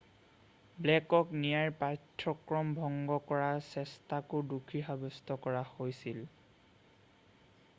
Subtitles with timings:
[0.83, 6.23] ব্লেকক ন্যায়ৰ পাঠ্যক্ৰমক ভংগ কৰাৰ চেষ্টাকো দোষী সাব্যস্ত কৰা হৈছিল